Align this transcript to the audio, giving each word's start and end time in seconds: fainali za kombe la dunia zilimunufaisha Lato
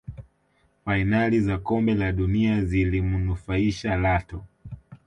fainali 0.85 1.39
za 1.41 1.57
kombe 1.57 1.93
la 1.95 2.11
dunia 2.11 2.63
zilimunufaisha 2.65 3.95
Lato 3.95 4.41